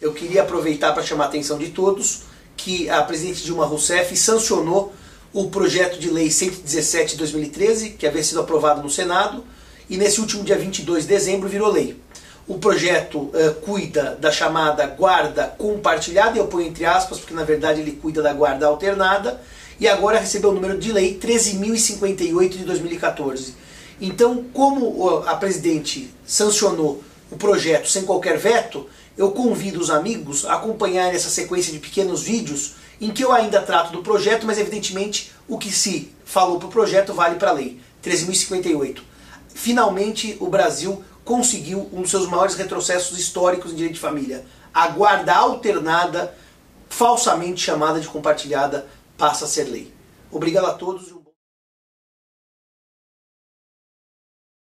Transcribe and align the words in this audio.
eu 0.00 0.12
queria 0.12 0.42
aproveitar 0.42 0.92
para 0.92 1.02
chamar 1.02 1.24
a 1.24 1.26
atenção 1.28 1.58
de 1.58 1.68
todos 1.68 2.22
que 2.56 2.88
a 2.90 3.02
presidente 3.02 3.42
Dilma 3.44 3.66
Rousseff 3.66 4.16
sancionou 4.16 4.92
o 5.32 5.48
projeto 5.50 5.98
de 5.98 6.10
lei 6.10 6.30
117 6.30 7.12
de 7.12 7.18
2013, 7.18 7.90
que 7.90 8.06
havia 8.06 8.22
sido 8.22 8.40
aprovado 8.40 8.82
no 8.82 8.90
Senado, 8.90 9.44
e 9.88 9.96
nesse 9.96 10.20
último 10.20 10.42
dia 10.42 10.56
22 10.56 11.04
de 11.04 11.08
dezembro 11.08 11.48
virou 11.48 11.70
lei. 11.70 11.96
O 12.46 12.58
projeto 12.58 13.18
uh, 13.18 13.54
cuida 13.60 14.16
da 14.18 14.32
chamada 14.32 14.86
guarda 14.86 15.54
compartilhada, 15.58 16.38
eu 16.38 16.46
ponho 16.46 16.66
entre 16.66 16.84
aspas, 16.84 17.18
porque 17.18 17.34
na 17.34 17.44
verdade 17.44 17.80
ele 17.80 17.92
cuida 17.92 18.22
da 18.22 18.32
guarda 18.32 18.66
alternada, 18.66 19.40
e 19.78 19.86
agora 19.86 20.18
recebeu 20.18 20.50
o 20.50 20.54
número 20.54 20.78
de 20.78 20.90
lei 20.90 21.18
13.058 21.22 22.48
de 22.48 22.64
2014. 22.64 23.54
Então, 24.00 24.44
como 24.52 25.22
a 25.26 25.36
presidente 25.36 26.12
sancionou 26.26 27.02
o 27.30 27.36
projeto 27.36 27.88
sem 27.88 28.02
qualquer 28.02 28.38
veto, 28.38 28.88
eu 29.18 29.32
convido 29.32 29.80
os 29.80 29.90
amigos 29.90 30.46
a 30.46 30.54
acompanhar 30.54 31.12
essa 31.12 31.28
sequência 31.28 31.72
de 31.72 31.80
pequenos 31.80 32.22
vídeos 32.22 32.76
em 33.00 33.10
que 33.10 33.24
eu 33.24 33.32
ainda 33.32 33.60
trato 33.60 33.92
do 33.92 34.02
projeto, 34.02 34.46
mas 34.46 34.58
evidentemente 34.58 35.32
o 35.48 35.58
que 35.58 35.72
se 35.72 36.12
falou 36.24 36.58
para 36.58 36.68
o 36.68 36.70
projeto 36.70 37.12
vale 37.12 37.34
para 37.34 37.50
a 37.50 37.52
lei 37.52 37.80
13.058. 38.02 39.00
Finalmente 39.52 40.36
o 40.40 40.46
Brasil 40.46 41.02
conseguiu 41.24 41.90
um 41.92 42.02
dos 42.02 42.10
seus 42.10 42.28
maiores 42.28 42.54
retrocessos 42.54 43.18
históricos 43.18 43.72
em 43.72 43.74
direito 43.74 43.94
de 43.94 44.00
família. 44.00 44.46
A 44.72 44.86
guarda 44.88 45.34
alternada, 45.34 46.32
falsamente 46.88 47.60
chamada 47.60 48.00
de 48.00 48.06
compartilhada, 48.06 48.86
passa 49.16 49.46
a 49.46 49.48
ser 49.48 49.64
lei. 49.64 49.92
Obrigado 50.30 50.66
a 50.66 50.74
todos. 50.74 51.17